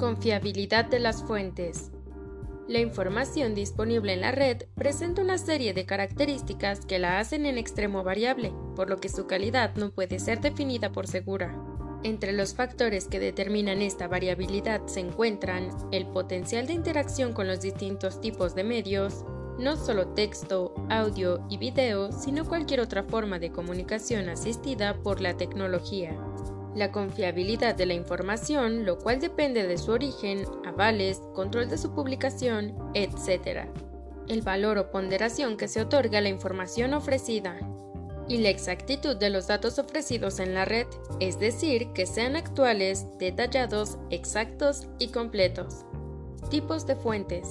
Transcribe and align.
Confiabilidad 0.00 0.86
de 0.86 0.98
las 0.98 1.22
fuentes. 1.22 1.90
La 2.66 2.78
información 2.78 3.54
disponible 3.54 4.14
en 4.14 4.22
la 4.22 4.32
red 4.32 4.62
presenta 4.74 5.20
una 5.20 5.36
serie 5.36 5.74
de 5.74 5.84
características 5.84 6.86
que 6.86 6.98
la 6.98 7.18
hacen 7.18 7.44
en 7.44 7.58
extremo 7.58 8.02
variable, 8.02 8.50
por 8.74 8.88
lo 8.88 8.96
que 8.96 9.10
su 9.10 9.26
calidad 9.26 9.74
no 9.76 9.90
puede 9.90 10.18
ser 10.18 10.40
definida 10.40 10.90
por 10.90 11.06
segura. 11.06 11.54
Entre 12.02 12.32
los 12.32 12.54
factores 12.54 13.08
que 13.08 13.20
determinan 13.20 13.82
esta 13.82 14.08
variabilidad 14.08 14.86
se 14.86 15.00
encuentran 15.00 15.68
el 15.92 16.06
potencial 16.06 16.66
de 16.66 16.72
interacción 16.72 17.34
con 17.34 17.46
los 17.46 17.60
distintos 17.60 18.22
tipos 18.22 18.54
de 18.54 18.64
medios, 18.64 19.26
no 19.58 19.76
solo 19.76 20.08
texto, 20.14 20.72
audio 20.88 21.44
y 21.50 21.58
video, 21.58 22.10
sino 22.10 22.46
cualquier 22.46 22.80
otra 22.80 23.02
forma 23.02 23.38
de 23.38 23.52
comunicación 23.52 24.30
asistida 24.30 24.94
por 25.02 25.20
la 25.20 25.36
tecnología 25.36 26.18
la 26.74 26.92
confiabilidad 26.92 27.74
de 27.74 27.86
la 27.86 27.94
información, 27.94 28.84
lo 28.84 28.98
cual 28.98 29.20
depende 29.20 29.66
de 29.66 29.78
su 29.78 29.92
origen, 29.92 30.44
avales, 30.64 31.20
control 31.34 31.68
de 31.68 31.78
su 31.78 31.94
publicación, 31.94 32.76
etc. 32.94 33.68
El 34.28 34.42
valor 34.42 34.78
o 34.78 34.90
ponderación 34.90 35.56
que 35.56 35.68
se 35.68 35.80
otorga 35.80 36.18
a 36.18 36.22
la 36.22 36.28
información 36.28 36.94
ofrecida 36.94 37.58
y 38.28 38.38
la 38.38 38.50
exactitud 38.50 39.16
de 39.16 39.30
los 39.30 39.48
datos 39.48 39.80
ofrecidos 39.80 40.38
en 40.38 40.54
la 40.54 40.64
red, 40.64 40.86
es 41.18 41.40
decir, 41.40 41.92
que 41.92 42.06
sean 42.06 42.36
actuales, 42.36 43.06
detallados, 43.18 43.98
exactos 44.10 44.86
y 45.00 45.08
completos. 45.08 45.84
Tipos 46.48 46.86
de 46.86 46.94
fuentes. 46.94 47.48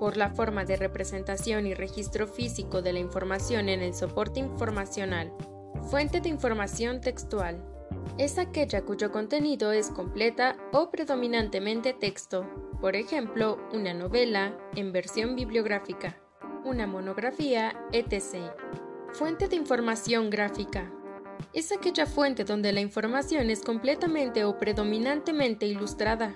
Por 0.00 0.16
la 0.16 0.30
forma 0.30 0.64
de 0.64 0.76
representación 0.76 1.68
y 1.68 1.74
registro 1.74 2.26
físico 2.26 2.82
de 2.82 2.92
la 2.92 2.98
información 2.98 3.68
en 3.68 3.80
el 3.80 3.94
soporte 3.94 4.40
informacional. 4.40 5.32
Fuente 5.88 6.20
de 6.20 6.28
información 6.28 7.00
textual 7.00 7.62
es 8.18 8.38
aquella 8.38 8.82
cuyo 8.82 9.10
contenido 9.10 9.72
es 9.72 9.90
completa 9.90 10.56
o 10.72 10.90
predominantemente 10.90 11.92
texto, 11.92 12.46
por 12.80 12.96
ejemplo, 12.96 13.58
una 13.72 13.94
novela 13.94 14.56
en 14.76 14.92
versión 14.92 15.36
bibliográfica, 15.36 16.16
una 16.64 16.86
monografía, 16.86 17.74
etc. 17.92 18.52
Fuente 19.12 19.48
de 19.48 19.56
información 19.56 20.30
gráfica. 20.30 20.92
Es 21.52 21.72
aquella 21.72 22.06
fuente 22.06 22.44
donde 22.44 22.72
la 22.72 22.80
información 22.80 23.50
es 23.50 23.60
completamente 23.62 24.44
o 24.44 24.58
predominantemente 24.58 25.66
ilustrada. 25.66 26.34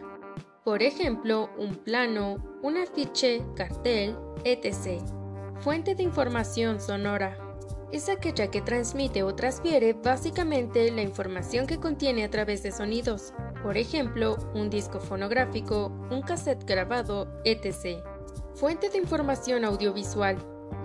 Por 0.64 0.82
ejemplo, 0.82 1.50
un 1.56 1.76
plano, 1.76 2.58
un 2.62 2.76
afiche, 2.76 3.42
cartel, 3.54 4.16
etc. 4.44 5.02
Fuente 5.60 5.94
de 5.94 6.02
información 6.02 6.80
sonora 6.80 7.47
es 7.92 8.08
aquella 8.08 8.50
que 8.50 8.60
transmite 8.60 9.22
o 9.22 9.34
transfiere 9.34 9.94
básicamente 9.94 10.90
la 10.90 11.02
información 11.02 11.66
que 11.66 11.78
contiene 11.78 12.24
a 12.24 12.30
través 12.30 12.62
de 12.62 12.72
sonidos, 12.72 13.32
por 13.62 13.76
ejemplo, 13.76 14.36
un 14.54 14.70
disco 14.70 15.00
fonográfico, 15.00 15.86
un 16.10 16.22
cassette 16.22 16.64
grabado, 16.64 17.28
etc. 17.44 18.02
Fuente 18.54 18.90
de 18.90 18.98
información 18.98 19.64
audiovisual. 19.64 20.36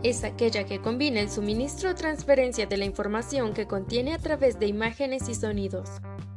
Es 0.02 0.24
aquella 0.24 0.66
que 0.66 0.82
combina 0.82 1.20
el 1.20 1.30
suministro 1.30 1.92
o 1.92 1.96
transferencia 1.96 2.66
de 2.66 2.78
la 2.78 2.86
información 2.86 3.54
que 3.54 3.68
contiene 3.68 4.14
a 4.14 4.20
través 4.20 4.60
de 4.60 4.68
imágenes 4.68 5.28
y 5.28 5.36
sonidos, 5.36 5.90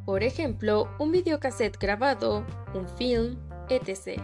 por 0.04 0.22
ejemplo, 0.22 0.88
un 0.98 1.12
videocassette 1.12 1.78
grabado, 1.78 2.44
un 2.74 2.88
film, 2.88 3.38
etc. 3.68 4.20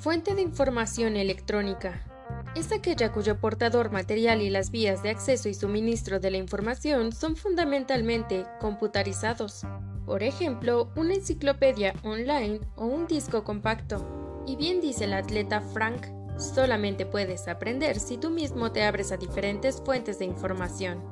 Fuente 0.00 0.34
de 0.34 0.42
información 0.42 1.16
electrónica 1.16 2.15
es 2.56 2.72
aquella 2.72 3.12
cuyo 3.12 3.38
portador 3.38 3.90
material 3.90 4.40
y 4.40 4.48
las 4.48 4.70
vías 4.70 5.02
de 5.02 5.10
acceso 5.10 5.48
y 5.50 5.54
suministro 5.54 6.20
de 6.20 6.30
la 6.30 6.38
información 6.38 7.12
son 7.12 7.36
fundamentalmente 7.36 8.46
computarizados. 8.60 9.66
Por 10.06 10.22
ejemplo, 10.22 10.90
una 10.96 11.14
enciclopedia 11.14 11.92
online 12.02 12.60
o 12.76 12.86
un 12.86 13.06
disco 13.06 13.44
compacto. 13.44 14.42
Y 14.46 14.56
bien 14.56 14.80
dice 14.80 15.04
el 15.04 15.12
atleta 15.12 15.60
Frank, 15.60 16.06
solamente 16.38 17.04
puedes 17.04 17.46
aprender 17.46 18.00
si 18.00 18.16
tú 18.16 18.30
mismo 18.30 18.72
te 18.72 18.84
abres 18.84 19.12
a 19.12 19.18
diferentes 19.18 19.82
fuentes 19.84 20.18
de 20.18 20.24
información. 20.24 21.02